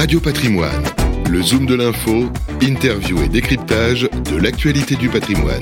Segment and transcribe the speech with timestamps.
[0.00, 0.82] Radio Patrimoine,
[1.28, 2.30] le zoom de l'info,
[2.62, 5.60] interview et décryptage de l'actualité du patrimoine.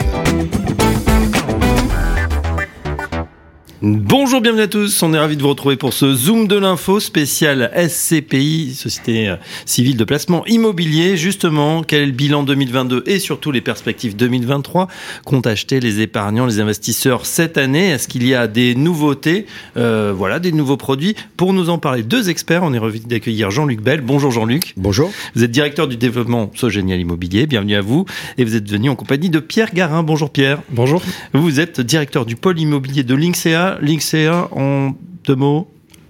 [3.81, 5.05] Bonjour, bienvenue à tous.
[5.05, 9.37] On est ravis de vous retrouver pour ce Zoom de l'info spécial SCPI, Société euh,
[9.67, 11.17] Civile de Placement Immobilier.
[11.17, 14.89] Justement, quel est le bilan 2022 et surtout les perspectives 2023
[15.25, 17.91] Qu'ont acheté les épargnants, les investisseurs cette année?
[17.91, 19.47] Est-ce qu'il y a des nouveautés?
[19.77, 21.15] Euh, Voilà, des nouveaux produits.
[21.37, 22.65] Pour nous en parler, deux experts.
[22.65, 24.01] On est ravis d'accueillir Jean-Luc Bell.
[24.01, 24.75] Bonjour Jean-Luc.
[24.77, 25.13] Bonjour.
[25.37, 27.47] Vous êtes directeur du développement Sogénial Immobilier.
[27.47, 28.07] Bienvenue à vous.
[28.39, 30.03] Et vous êtes venu en compagnie de Pierre Garin.
[30.03, 30.63] Bonjour Pierre.
[30.69, 31.01] Bonjour.
[31.33, 34.93] Vous êtes directeur du pôle immobilier de l'INSEA l'INSEA, en
[35.25, 35.69] deux mots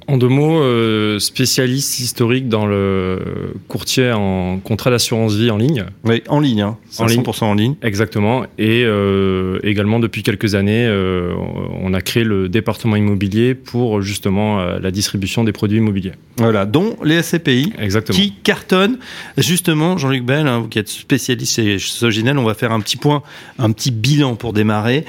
[0.09, 5.85] en deux mots, euh, spécialiste historique dans le courtier en contrat d'assurance vie en ligne.
[6.03, 6.79] Oui, en ligne, hein.
[6.99, 7.75] en 100% en ligne.
[7.83, 8.45] Exactement.
[8.57, 11.35] Et euh, également, depuis quelques années, euh,
[11.83, 16.13] on a créé le département immobilier pour justement la distribution des produits immobiliers.
[16.39, 18.19] Voilà, dont les SCPI, Exactement.
[18.19, 18.99] qui cartonnent.
[19.37, 22.97] Justement, Jean-Luc Bell, hein, vous qui êtes spécialiste chez Soginel, on va faire un petit
[22.97, 23.23] point,
[23.59, 25.05] un petit bilan pour démarrer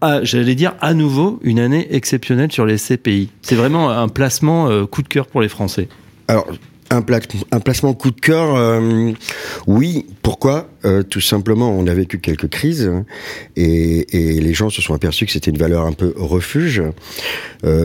[0.00, 3.30] ah, j'allais dire à nouveau une année exceptionnelle sur les CPI.
[3.42, 5.88] C'est vraiment un placement euh, coup de cœur pour les Français.
[6.28, 6.46] Alors,
[6.90, 6.98] un,
[7.50, 9.12] un, placement coup de cœur, euh,
[9.66, 10.06] oui.
[10.22, 10.68] Pourquoi?
[10.84, 12.90] Euh, Tout simplement, on a vécu quelques crises
[13.56, 16.82] et, et, les gens se sont aperçus que c'était une valeur un peu refuge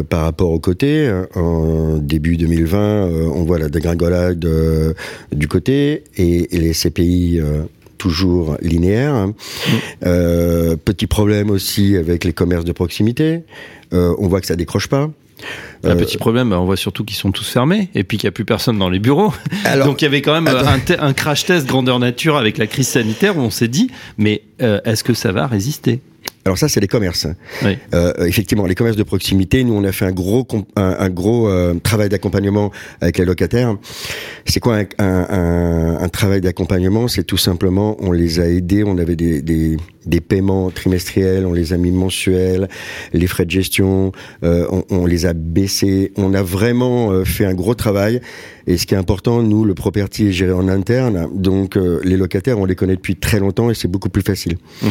[0.09, 1.11] par rapport au côté.
[1.35, 4.47] En début 2020, on voit la dégringolade
[5.31, 7.41] du côté et les CPI
[8.03, 9.27] toujours linéaire.
[9.27, 9.33] Mm.
[10.05, 13.43] Euh, petit problème aussi avec les commerces de proximité.
[13.93, 15.09] Euh, on voit que ça décroche pas.
[15.83, 18.29] Un euh, petit problème, on voit surtout qu'ils sont tous fermés et puis qu'il n'y
[18.29, 19.33] a plus personne dans les bureaux.
[19.85, 20.53] Donc il y avait quand même
[20.99, 25.03] un, crash test grandeur nature avec la crise sanitaire où on s'est dit, mais est-ce
[25.03, 26.01] que ça va résister?
[26.45, 27.27] Alors ça, c'est les commerces.
[27.63, 27.77] Oui.
[27.93, 29.63] Euh, effectivement, les commerces de proximité.
[29.63, 33.75] Nous, on a fait un gros un, gros euh, travail d'accompagnement avec les locataires.
[34.45, 37.07] C'est quoi un, un, un travail d'accompagnement?
[37.07, 38.83] C'est tout simplement, on les a aidés.
[38.83, 42.67] On avait des, des, des, paiements trimestriels, on les a mis mensuels,
[43.13, 44.11] les frais de gestion,
[44.43, 46.11] euh, on, on, les a baissés.
[46.17, 48.19] On a vraiment euh, fait un gros travail.
[48.67, 52.17] Et ce qui est important, nous, le property est géré en interne, donc euh, les
[52.17, 54.57] locataires, on les connaît depuis très longtemps et c'est beaucoup plus facile.
[54.81, 54.87] Mmh.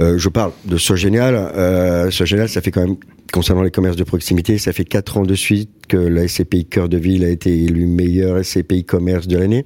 [0.00, 1.34] Euh, je parle de Sogénial.
[1.34, 2.96] Euh, Sogénial, ça fait quand même,
[3.32, 6.88] concernant les commerces de proximité, ça fait quatre ans de suite que la SCPI Cœur
[6.88, 9.64] de Ville a été élue meilleure SCPI commerce de l'année.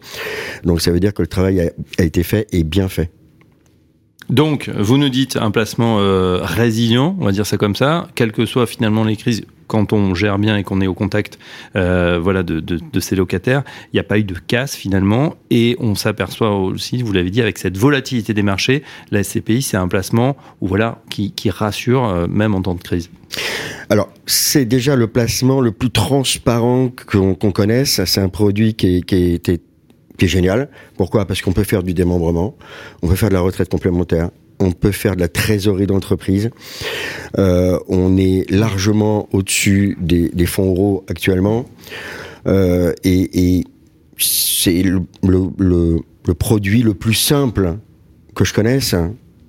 [0.65, 3.11] Donc ça veut dire que le travail a, a été fait et bien fait.
[4.31, 8.33] Donc, vous nous dites un placement euh, résilient, on va dire ça comme ça, quelles
[8.33, 11.39] que soient finalement les crises, quand on gère bien et qu'on est au contact
[11.77, 13.63] euh, voilà, de, de, de, ces locataires,
[13.93, 15.37] il n'y a pas eu de casse finalement.
[15.51, 19.77] Et on s'aperçoit aussi, vous l'avez dit, avec cette volatilité des marchés, la SCPI, c'est
[19.77, 23.11] un placement voilà, qui, qui rassure euh, même en temps de crise.
[23.91, 28.05] Alors, c'est déjà le placement le plus transparent qu'on connaisse.
[28.05, 29.61] C'est un produit qui, qui a été
[30.19, 30.69] qui est génial.
[30.97, 31.25] Pourquoi?
[31.25, 32.57] Parce qu'on peut faire du démembrement,
[33.03, 36.51] on peut faire de la retraite complémentaire, on peut faire de la trésorerie d'entreprise.
[37.39, 41.65] Euh, on est largement au-dessus des, des, fonds euros actuellement.
[42.47, 43.65] Euh, et, et
[44.19, 47.77] c'est le, le, le, produit le plus simple
[48.35, 48.95] que je connaisse.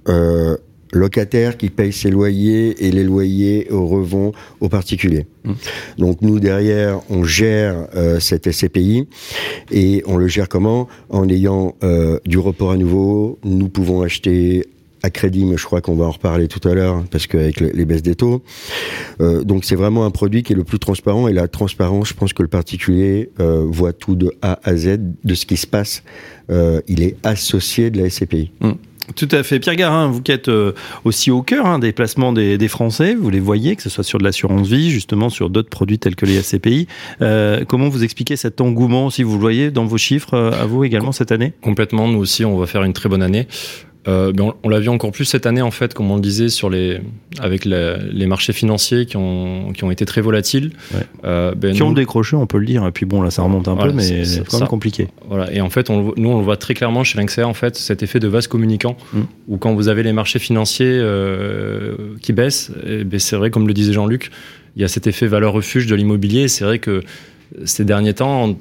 [0.07, 0.57] Euh,
[0.91, 5.25] locataire qui paye ses loyers et les loyers revont aux particuliers.
[5.43, 5.53] Mmh.
[5.97, 9.07] Donc nous derrière, on gère euh, cette SCPI
[9.71, 10.87] et on le gère comment?
[11.09, 14.65] En ayant euh, du report à nouveau, nous pouvons acheter
[15.03, 17.85] à crédit, mais je crois qu'on va en reparler tout à l'heure parce qu'avec les
[17.85, 18.43] baisses des taux.
[19.21, 22.13] Euh, donc c'est vraiment un produit qui est le plus transparent et la transparence, je
[22.13, 25.67] pense que le particulier euh, voit tout de A à Z de ce qui se
[25.67, 26.03] passe.
[26.49, 28.51] Euh, il est associé de la SCPI.
[28.61, 28.71] Mmh.
[29.15, 29.59] Tout à fait.
[29.59, 30.51] Pierre Garin, vous qui êtes
[31.03, 34.03] aussi au cœur hein, des placements des, des, Français, vous les voyez, que ce soit
[34.03, 36.87] sur de l'assurance vie, justement sur d'autres produits tels que les SCPI.
[37.21, 40.83] Euh, comment vous expliquez cet engouement, si vous le voyez, dans vos chiffres, à vous
[40.83, 41.53] également cette année?
[41.61, 43.47] Complètement, nous aussi, on va faire une très bonne année.
[44.09, 46.49] Euh, on, on l'a vu encore plus cette année en fait, comme on le disait,
[46.49, 46.99] sur les
[47.39, 51.01] avec les, les marchés financiers qui ont qui ont été très volatiles, ouais.
[51.25, 52.85] euh, ben qui nous, ont décroché, on peut le dire.
[52.87, 55.07] Et puis bon, là, ça remonte un voilà, peu, mais c'est quand même compliqué.
[55.27, 55.51] Voilà.
[55.53, 58.03] Et en fait, on, nous, on le voit très clairement chez l'Inxer, en fait, cet
[58.03, 59.21] effet de vase communicant, mm.
[59.47, 62.71] où quand vous avez les marchés financiers euh, qui baissent,
[63.05, 64.31] ben c'est vrai, comme le disait Jean-Luc,
[64.75, 66.47] il y a cet effet valeur refuge de l'immobilier.
[66.47, 67.03] C'est vrai que
[67.65, 68.55] ces derniers temps,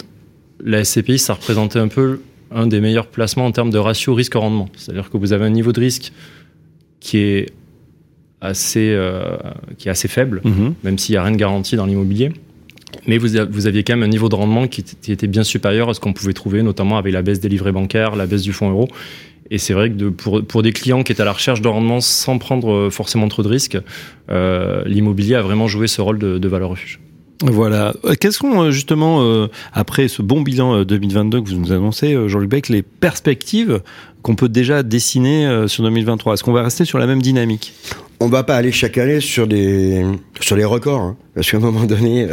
[0.64, 4.68] la SCPI, ça représentait un peu un des meilleurs placements en termes de ratio risque-rendement.
[4.76, 6.12] C'est-à-dire que vous avez un niveau de risque
[7.00, 7.52] qui est
[8.40, 9.36] assez, euh,
[9.76, 10.72] qui est assez faible, -hmm.
[10.84, 12.32] même s'il n'y a rien de garanti dans l'immobilier.
[13.06, 15.88] Mais vous, vous, aviez quand même un niveau de rendement qui, qui était bien supérieur
[15.90, 18.52] à ce qu'on pouvait trouver, notamment avec la baisse des livrets bancaires, la baisse du
[18.52, 18.88] fonds euro.
[19.50, 21.68] Et c'est vrai que de, pour, pour des clients qui étaient à la recherche de
[21.68, 23.78] rendement sans prendre forcément trop de risques,
[24.30, 27.00] euh, l'immobilier a vraiment joué ce rôle de, de valeur refuge.
[27.42, 27.94] Voilà.
[28.04, 32.16] Euh, quelles sont euh, justement, euh, après ce bon bilan 2022 que vous nous annoncez,
[32.28, 33.80] Jean-Luc Beck, les perspectives
[34.22, 37.72] qu'on peut déjà dessiner sur 2023 Est-ce qu'on va rester sur la même dynamique?
[38.20, 39.46] On va pas aller chaque année sur
[40.40, 42.26] sur les records, hein, parce qu'à un moment donné,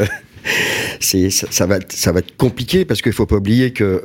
[0.99, 4.01] c'est ça, va ça va être compliqué parce qu'il faut pas oublier que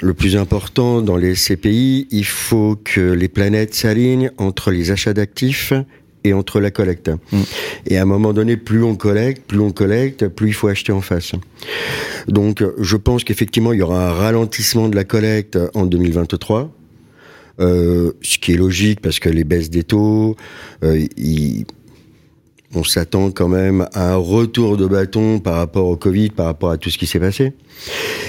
[0.00, 5.14] le plus important dans les CPI, il faut que les planètes s'alignent entre les achats
[5.14, 5.72] d'actifs
[6.24, 7.10] et entre la collecte.
[7.32, 7.42] Mm.
[7.86, 10.92] Et à un moment donné, plus on collecte, plus on collecte, plus il faut acheter
[10.92, 11.32] en face.
[12.26, 16.72] Donc, je pense qu'effectivement, il y aura un ralentissement de la collecte en 2023.
[17.60, 20.36] Euh, ce qui est logique parce que les baisses des taux,
[20.84, 21.04] euh,
[22.74, 26.70] on s'attend quand même à un retour de bâton par rapport au Covid, par rapport
[26.70, 27.54] à tout ce qui s'est passé.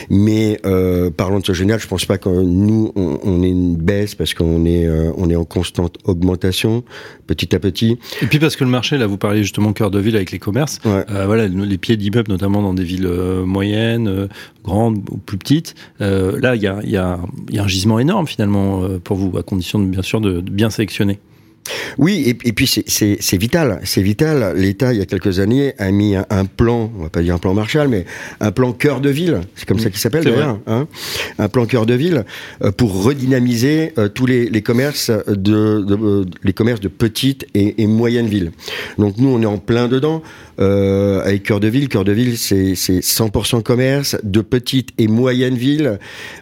[0.09, 3.75] Mais euh, parlant de ce général, je pense pas que nous on, on ait une
[3.75, 6.83] baisse parce qu'on est euh, on est en constante augmentation
[7.27, 7.97] petit à petit.
[8.21, 10.39] Et puis parce que le marché, là, vous parliez justement cœur de ville avec les
[10.39, 10.79] commerces.
[10.85, 14.27] Euh, voilà, les pieds d'immeubles, notamment dans des villes euh, moyennes, euh,
[14.63, 15.75] grandes ou plus petites.
[15.99, 17.19] là, il y a, y, a,
[17.51, 20.69] y a un gisement énorme finalement pour vous, à condition de, bien sûr de bien
[20.69, 21.19] sélectionner.
[21.97, 24.53] Oui, et, puis c'est vital, c'est vital.
[24.55, 27.37] L'État, il y a quelques années, a mis un, plan, on va pas dire un
[27.37, 28.05] plan Marshall, mais
[28.39, 30.87] un plan cœur de ville, c'est comme ça qu'il s'appelle d'ailleurs, hein,
[31.37, 32.25] un plan cœur de ville
[32.63, 37.87] euh, pour redynamiser euh, tous les, commerces de, euh, les commerces de petites et, et
[37.87, 38.51] moyennes villes.
[38.97, 40.21] Donc nous, on est en plein dedans.
[40.59, 41.87] Euh, avec Cœur de Ville.
[41.87, 45.99] Cœur de Ville, c'est 100% commerce, de petites et moyennes villes.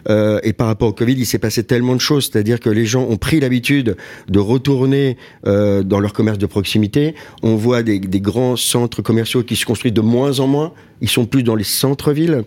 [0.08, 2.84] Euh, et par rapport au Covid, il s'est passé tellement de choses, c'est-à-dire que les
[2.84, 3.96] gens ont pris l'habitude
[4.28, 5.16] de retourner
[5.46, 7.14] euh, dans leur commerce de proximité.
[7.42, 11.08] On voit des, des grands centres commerciaux qui se construisent de moins en moins ils
[11.08, 12.44] sont plus dans les centres-villes.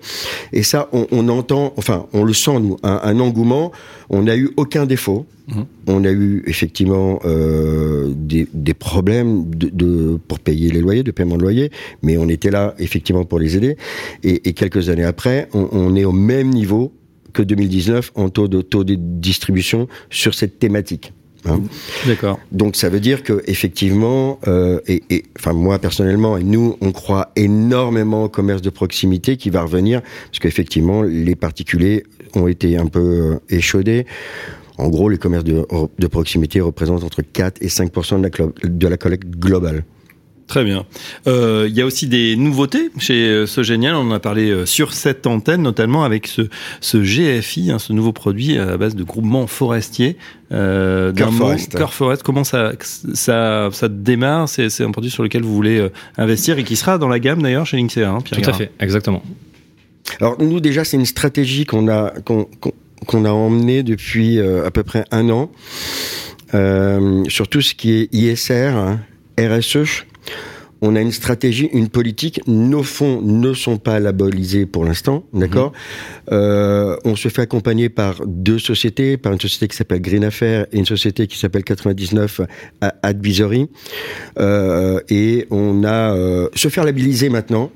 [0.54, 3.72] Et ça, on, on, entend, enfin, on le sent, nous, un, un engouement.
[4.10, 5.26] On n'a eu aucun défaut.
[5.48, 5.62] Mmh.
[5.88, 11.12] On a eu effectivement euh, des, des, problèmes de, de, pour payer les loyers, de
[11.12, 11.72] paiement de loyer,
[12.04, 13.78] mais on était là effectivement pour les aider.
[14.24, 16.94] Et, et quelques années après, on, on est au même niveau
[17.34, 21.14] que 2019 en taux de taux de distribution sur cette thématique.
[21.46, 21.62] Hein.
[22.06, 22.40] D'accord.
[22.52, 26.92] Donc ça veut dire que effectivement, euh, et, et, enfin moi personnellement et nous, on
[26.92, 32.04] croit énormément au commerce de proximité qui va revenir parce qu'effectivement les particuliers
[32.36, 34.06] ont été un peu euh, échaudés.
[34.78, 35.64] En gros, les commerces de,
[36.00, 39.84] de proximité représentent entre 4 et 5 de la, de la collecte globale.
[40.51, 40.83] Très bien.
[41.27, 43.95] Euh, il y a aussi des nouveautés chez euh, ce génial.
[43.95, 46.50] On en a parlé euh, sur cette antenne, notamment avec ce,
[46.81, 50.18] ce GFI, hein, ce nouveau produit à base de groupements forestiers.
[50.51, 51.77] Euh, Cœur Forest.
[51.77, 52.24] Cœur Forest.
[52.24, 52.74] Comment ça,
[53.13, 54.50] ça, ça démarre?
[54.50, 55.88] C'est un produit sur lequel vous voulez
[56.18, 58.09] investir et qui sera dans la gamme d'ailleurs chez Linksea.
[58.09, 59.24] Hein, Tout à fait, exactement.
[60.19, 62.50] Alors nous déjà, c'est une stratégie qu'on a qu'on
[63.07, 65.50] qu'on a emmenée depuis à peu près un an
[66.53, 69.00] euh, sur tout ce qui est ISR, hein,
[69.39, 70.03] RSE
[70.81, 72.42] on a une stratégie, une politique.
[72.48, 75.72] Nos fonds ne sont pas labellisés pour l'instant, d'accord?
[75.72, 76.33] Mmh.
[76.33, 80.66] Euh, on se fait accompagner par deux sociétés, par une société qui s'appelle Green Affaires
[80.72, 82.42] et une société qui s'appelle 99
[83.04, 83.69] Advisory.
[84.39, 87.72] Euh, et on a euh, se faire labelliser maintenant.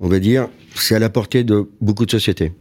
[0.00, 2.52] On va dire, c'est à la portée de beaucoup de sociétés.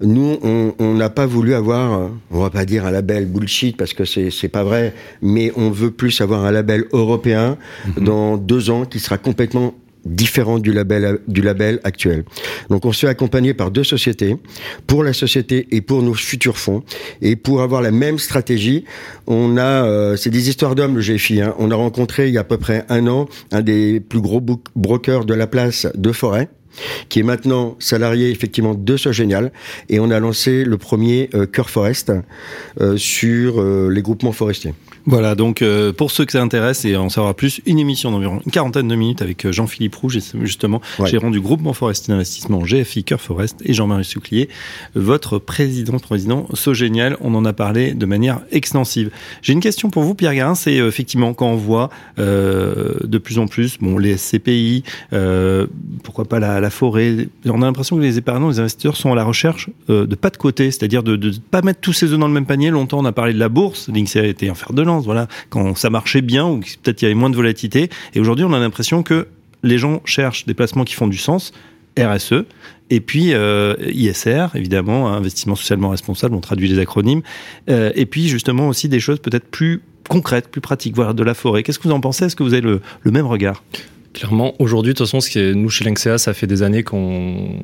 [0.00, 0.38] Nous,
[0.78, 4.30] on n'a pas voulu avoir, on va pas dire un label bullshit parce que c'est
[4.30, 8.04] c'est pas vrai, mais on veut plus avoir un label européen mm-hmm.
[8.04, 9.74] dans deux ans qui sera complètement
[10.06, 12.24] différent du label du label actuel.
[12.70, 14.36] Donc on se fait accompagner par deux sociétés
[14.86, 16.82] pour la société et pour nos futurs fonds
[17.20, 18.84] et pour avoir la même stratégie,
[19.26, 21.54] on a euh, c'est des histoires d'hommes le GFI hein.
[21.58, 24.40] on a rencontré il y a à peu près un an un des plus gros
[24.76, 26.48] brokers de la place de Forêt
[27.08, 29.52] qui est maintenant salarié effectivement de ce génial,
[29.88, 32.12] et on a lancé le premier euh, Cœur Forest
[32.80, 34.74] euh, sur euh, les groupements forestiers.
[35.06, 38.40] Voilà, donc euh, pour ceux que ça intéresse et en savoir plus, une émission d'environ
[38.44, 41.08] une quarantaine de minutes avec Jean-Philippe Rouge, justement, ouais.
[41.08, 44.48] gérant du groupement forestier d'investissement GFI Cœur Forest, et Jean-Marie Souclier,
[44.94, 47.16] votre président, président So Génial.
[47.20, 49.10] On en a parlé de manière extensive.
[49.42, 53.46] J'ai une question pour vous, Pierre Garin, c'est effectivement quand on voit de plus en
[53.46, 54.82] plus bon, les SCPI,
[56.02, 59.14] pourquoi pas la, la, forêt, on a l'impression que les épargnants, les investisseurs sont à
[59.14, 62.28] la recherche de pas de côté, c'est-à-dire de ne pas mettre tous ses œufs dans
[62.28, 62.70] le même panier.
[62.70, 65.28] Longtemps, on a parlé de la bourse, l'INSEE a été en fer de lance voilà,
[65.50, 67.88] quand ça marchait bien ou peut-être il y avait moins de volatilité.
[68.14, 69.28] Et aujourd'hui, on a l'impression que
[69.62, 71.52] les gens cherchent des placements qui font du sens,
[71.98, 72.44] RSE,
[72.90, 77.22] et puis euh, ISR, évidemment, hein, investissement socialement responsable, on traduit les acronymes,
[77.70, 81.34] euh, et puis justement aussi des choses peut-être plus concrètes, plus pratiques, voilà, de la
[81.34, 81.62] forêt.
[81.62, 82.26] Qu'est-ce que vous en pensez?
[82.26, 83.62] Est-ce que vous avez le même regard?
[84.16, 86.82] Clairement, aujourd'hui, de toute façon, ce qui est, nous, chez l'INXEA, ça fait des années
[86.82, 87.60] qu'on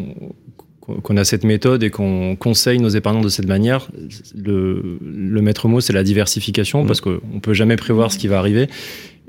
[1.03, 3.89] qu'on a cette méthode et qu'on conseille nos épargnants de cette manière,
[4.37, 6.87] le, le maître mot, c'est la diversification, mmh.
[6.89, 8.67] parce qu'on ne peut jamais prévoir ce qui va arriver.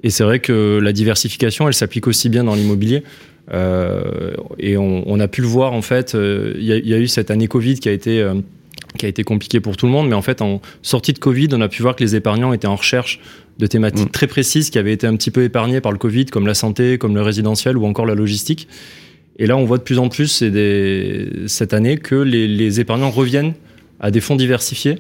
[0.01, 3.03] Et c'est vrai que la diversification, elle s'applique aussi bien dans l'immobilier.
[3.51, 6.13] et on, on, a pu le voir en fait.
[6.15, 8.27] Il y, y, a eu cette année Covid qui a été
[9.03, 11.49] qui a été compliqué pour tout le monde, mais en fait, en sortie de Covid,
[11.51, 13.19] on a pu voir que les épargnants étaient en recherche
[13.59, 14.11] de thématiques mm.
[14.11, 16.97] très précises qui avaient été un petit peu épargnées par le Covid, comme la santé,
[16.97, 18.69] comme le résidentiel ou encore la logistique.
[19.39, 21.29] Et là, on voit de plus en plus des...
[21.47, 23.55] cette année que les, les, épargnants reviennent
[23.99, 24.99] à des fonds diversifiés.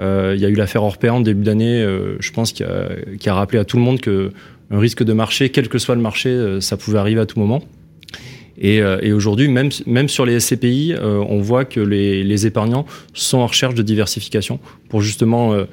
[0.00, 2.88] Euh, il y a eu l'affaire Orpea en début d'année, euh, je pense, qui a,
[3.20, 4.32] qui a, rappelé à tout le monde que
[4.72, 7.38] un risque de marché, quel que soit le marché, euh, ça pouvait arriver à tout
[7.38, 7.62] moment.
[8.58, 12.46] Et, euh, et aujourd'hui, même, même sur les SCPI, euh, on voit que les, les,
[12.46, 15.64] épargnants sont en recherche de diversification pour justement euh,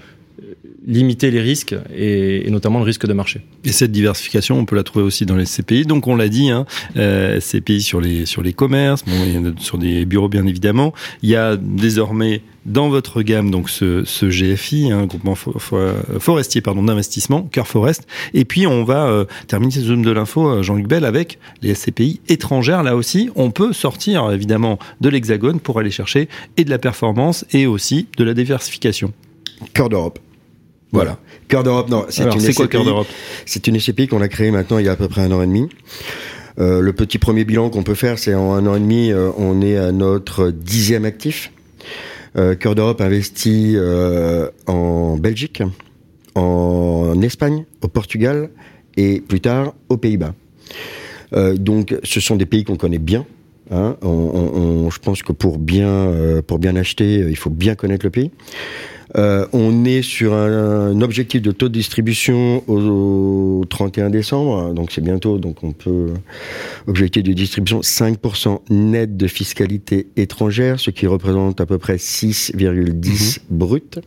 [0.85, 3.41] limiter les risques et, et, notamment le risque de marché.
[3.63, 5.85] Et cette diversification, on peut la trouver aussi dans les SCPI.
[5.85, 6.65] Donc on l'a dit, hein,
[6.97, 10.93] euh, SCPI sur les sur les commerces, bon, sur des bureaux bien évidemment.
[11.21, 16.61] Il y a désormais dans votre gamme donc ce, ce GFI, un hein, groupement forestier
[16.61, 18.07] pardon d'investissement, Cœur Forest.
[18.33, 21.73] Et puis on va euh, terminer ce zoom de l'info, euh, Jean-Luc Bell, avec les
[21.73, 22.83] SCPI étrangères.
[22.83, 27.45] Là aussi, on peut sortir évidemment de l'Hexagone pour aller chercher et de la performance
[27.51, 29.13] et aussi de la diversification.
[29.73, 30.19] Cœur d'Europe.
[30.91, 31.17] Voilà.
[31.47, 32.05] Cœur d'Europe, non.
[32.09, 33.07] C'est une c'est quoi Cœur d'Europe
[33.45, 35.41] C'est une SCPI qu'on a créée maintenant il y a à peu près un an
[35.41, 35.69] et demi.
[36.59, 39.29] Euh, le petit premier bilan qu'on peut faire, c'est en un an et demi, euh,
[39.37, 41.51] on est à notre dixième actif.
[42.37, 43.75] Euh, Cœur d'Europe investit
[44.67, 45.63] en Belgique,
[46.35, 48.49] en Espagne, au Portugal
[48.97, 50.33] et plus tard aux Pays-Bas.
[51.55, 53.25] Donc, ce sont des pays qu'on connaît bien.
[53.71, 53.95] Hein.
[54.01, 58.09] On, on, je pense que pour bien pour bien acheter, il faut bien connaître le
[58.09, 58.31] pays.
[59.17, 64.73] Euh, on est sur un, un, objectif de taux de distribution au, au 31 décembre,
[64.73, 66.13] donc c'est bientôt, donc on peut
[66.87, 73.39] objectif de distribution 5% net de fiscalité étrangère, ce qui représente à peu près 6,10
[73.39, 73.57] mmh.
[73.57, 73.99] brut.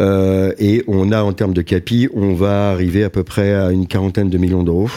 [0.00, 3.72] Euh, et on a en termes de capi, on va arriver à peu près à
[3.72, 4.88] une quarantaine de millions d'euros.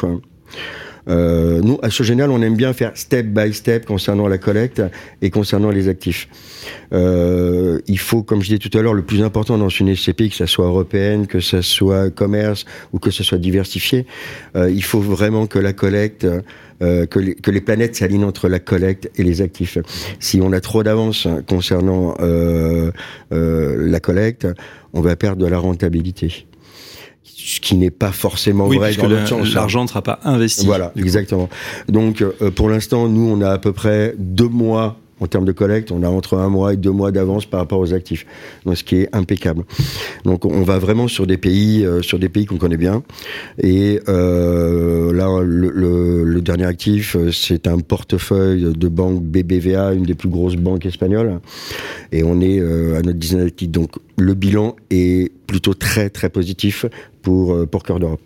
[1.07, 4.81] Euh, nous, à Sogénial, on aime bien faire step by step concernant la collecte
[5.21, 6.27] et concernant les actifs.
[6.93, 10.29] Euh, il faut, comme je disais tout à l'heure, le plus important dans une SCPI,
[10.29, 14.05] que ça soit européenne, que ça soit commerce ou que ce soit diversifié,
[14.55, 16.25] euh, il faut vraiment que la collecte,
[16.81, 19.77] euh, que, les, que, les, planètes s'alignent entre la collecte et les actifs.
[20.19, 22.91] Si on a trop d'avance concernant euh,
[23.31, 24.45] euh, la collecte,
[24.91, 26.47] on va perdre de la rentabilité
[27.25, 29.53] ce qui n'est pas forcément oui, vrai dans l'autre sens.
[29.53, 30.65] L'argent ne sera pas investi.
[30.65, 31.50] Voilà, exactement.
[31.89, 35.51] Donc, euh, pour l'instant, nous, on a à peu près deux mois en termes de
[35.51, 38.25] collecte, on a entre un mois et deux mois d'avance par rapport aux actifs,
[38.65, 39.63] donc ce qui est impeccable.
[40.25, 43.03] Donc on va vraiment sur des pays, euh, sur des pays qu'on connaît bien.
[43.62, 49.94] Et euh, là, le, le, le, dernier actif, euh, c'est un portefeuille de banque BBVA,
[49.94, 51.39] une des plus grosses banques espagnoles,
[52.12, 53.70] et on est euh, à notre dizaine d'actifs.
[53.70, 56.86] Donc le bilan est plutôt très très positif
[57.25, 58.22] pour euh, pour Cœur d'Europe.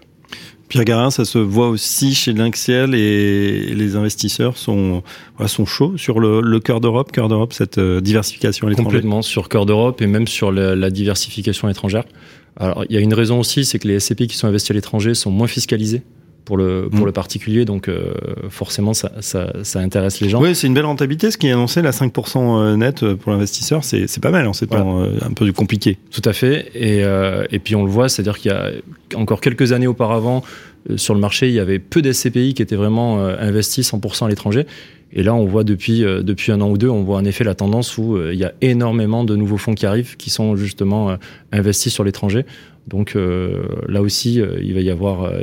[0.67, 5.01] Pierre Garin, ça se voit aussi chez Lynxiel et les investisseurs sont,
[5.35, 8.85] voilà, sont chauds sur le, le cœur d'Europe, cœur d'Europe, cette euh, diversification à l'étranger.
[8.85, 12.03] Complètement sur cœur d'Europe et même sur la, la, diversification étrangère.
[12.55, 14.75] Alors il y a une raison aussi, c'est que les SCP qui sont investis à
[14.75, 16.03] l'étranger sont moins fiscalisés
[16.49, 17.05] pour le, pour mmh.
[17.05, 18.11] le particulier, donc euh,
[18.49, 20.41] forcément ça, ça, ça, intéresse les gens.
[20.41, 24.19] Oui, c'est une belle rentabilité, ce qui est annoncé, la 5% net pour l'investisseur, c'est
[24.19, 24.83] pas mal en ces voilà.
[24.83, 25.99] temps euh, un peu compliqué.
[26.09, 28.71] Tout à fait, et, euh, et puis on le voit, c'est-à-dire qu'il y a
[29.15, 30.41] encore quelques années auparavant,
[30.89, 34.25] euh, sur le marché, il y avait peu d'SCPI qui étaient vraiment euh, investis 100%
[34.25, 34.65] à l'étranger.
[35.11, 37.43] Et là, on voit depuis, euh, depuis un an ou deux, on voit en effet
[37.43, 41.17] la tendance où il y a énormément de nouveaux fonds qui arrivent, qui sont justement
[41.51, 42.45] investis sur l'étranger.
[42.89, 45.41] Donc euh, là aussi, euh, il va y avoir, euh,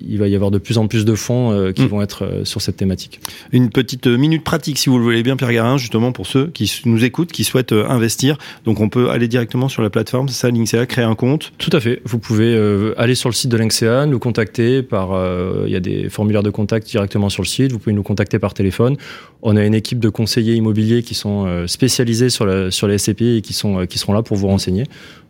[0.00, 1.86] il va y avoir de plus en plus de fonds qui mmh.
[1.86, 3.20] vont être sur cette thématique.
[3.52, 6.80] Une petite minute pratique, si vous le voulez bien, Pierre Garin, justement pour ceux qui
[6.84, 8.38] nous écoutent, qui souhaitent investir.
[8.64, 11.52] Donc on peut aller directement sur la plateforme, c'est ça, Linksea, créer un compte?
[11.58, 12.00] Tout à fait.
[12.04, 12.56] Vous pouvez
[12.96, 15.10] aller sur le site de Linksea, nous contacter par,
[15.66, 17.72] il y a des formulaires de contact directement sur le site.
[17.72, 18.96] Vous pouvez nous contacter par téléphone.
[19.42, 23.36] On a une équipe de conseillers immobiliers qui sont spécialisés sur, la, sur les SCPI
[23.36, 24.84] et qui sont qui seront là pour vous renseigner.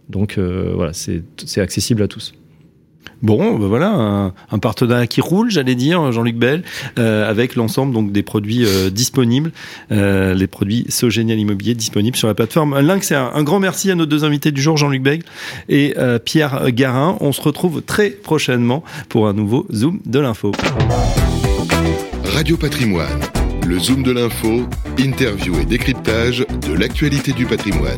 [0.09, 2.33] Donc euh, voilà, c'est accessible à tous.
[3.23, 6.63] Bon, ben voilà, un, un, partenariat qui roule, j'allais dire, Jean-Luc Bell,
[6.99, 9.53] euh, avec l'ensemble donc des produits euh, disponibles,
[9.91, 13.13] euh, les produits Sogénial Immobilier disponibles sur la plateforme Lynx.
[13.13, 15.23] Un, un grand merci à nos deux invités du jour, Jean-Luc Bell
[15.69, 17.17] et euh, Pierre Garin.
[17.21, 20.53] On se retrouve très prochainement pour un nouveau Zoom de l'info.
[22.25, 23.21] Radio Patrimoine,
[23.67, 27.97] le Zoom de l'info, interview et décryptage de l'actualité du patrimoine.